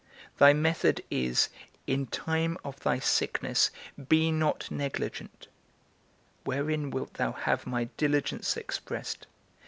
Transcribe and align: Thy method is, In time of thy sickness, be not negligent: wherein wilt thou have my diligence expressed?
Thy 0.39 0.51
method 0.51 1.03
is, 1.11 1.49
In 1.85 2.07
time 2.07 2.57
of 2.63 2.79
thy 2.79 2.97
sickness, 2.97 3.69
be 4.09 4.31
not 4.31 4.71
negligent: 4.71 5.47
wherein 6.43 6.89
wilt 6.89 7.13
thou 7.13 7.33
have 7.33 7.67
my 7.67 7.83
diligence 7.97 8.57
expressed? 8.57 9.27